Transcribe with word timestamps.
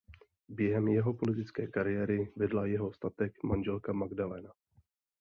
Během 0.47 0.87
jeho 0.87 1.13
politické 1.13 1.67
kariéry 1.67 2.33
vedla 2.35 2.65
jeho 2.65 2.93
statek 2.93 3.43
manželka 3.43 3.93
Magdalena. 3.93 4.53